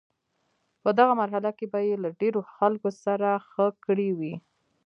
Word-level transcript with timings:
په 0.81 0.89
دغه 0.97 1.13
مرحله 1.21 1.51
کې 1.57 1.65
به 1.71 1.79
یې 1.87 1.95
له 2.03 2.09
ډیرو 2.21 2.41
خلکو 2.55 2.89
سره 3.03 3.29
ښه 3.49 3.65
کړي 3.85 4.09
وي. 4.19 4.35